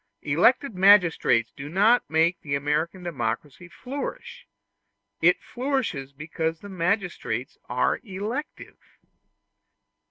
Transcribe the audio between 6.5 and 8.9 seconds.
the magistrates are elective.